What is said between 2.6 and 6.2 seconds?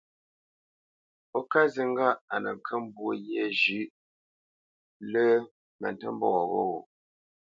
kə́ nə́ mbwô ghyê zhʉ̌ʼ lá mə ntə́